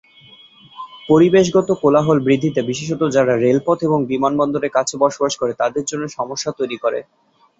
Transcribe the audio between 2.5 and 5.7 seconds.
বিশেষত যারা রেলপথ এবং বিমানবন্দরের কাছে বসবাস করে